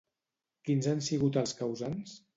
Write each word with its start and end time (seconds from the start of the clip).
Quins 0.69 0.89
han 0.93 1.05
sigut 1.09 1.37
els 1.43 1.57
causants? 1.63 2.21